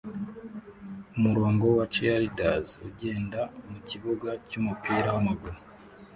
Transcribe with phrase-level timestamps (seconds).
[1.17, 5.57] Umurongo wa cheerleaders ugenda mukibuga cyumupira wamaguru